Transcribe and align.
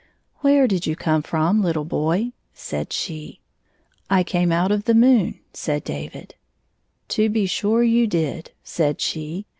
"Where 0.39 0.67
did 0.67 0.87
you 0.87 0.95
come 0.95 1.21
from, 1.21 1.61
httle 1.61 1.87
boy?" 1.87 2.31
said 2.55 2.91
she." 2.91 3.39
I 4.09 4.23
came 4.23 4.51
out 4.51 4.71
of 4.71 4.85
the 4.85 4.95
moon,'' 4.95 5.39
said 5.53 5.83
David." 5.83 6.33
To 7.09 7.29
be 7.29 7.45
sure 7.45 7.83
you 7.83 8.07
did," 8.07 8.49
said 8.63 8.99
she. 8.99 9.45